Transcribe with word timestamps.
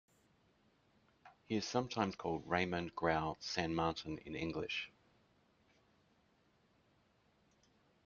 He 1.47 1.57
is 1.57 1.67
sometimes 1.67 2.15
called 2.15 2.41
Raymond 2.49 2.95
Grau 2.95 3.37
San 3.39 3.75
Martin 3.75 4.17
in 4.25 4.33
English. 4.33 4.89